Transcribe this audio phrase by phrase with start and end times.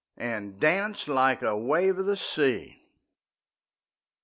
[0.17, 2.87] 'And dance like a wave of the sea.